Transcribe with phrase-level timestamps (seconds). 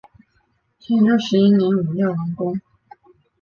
[0.79, 2.59] 天佑十一年五月完工。